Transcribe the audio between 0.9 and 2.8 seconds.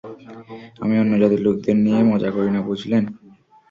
অন্য জাতির লোকেদের নিয়ে মজা করি না,